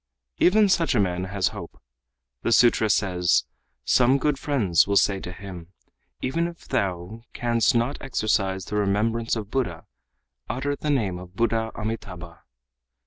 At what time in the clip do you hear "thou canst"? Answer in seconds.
6.67-7.75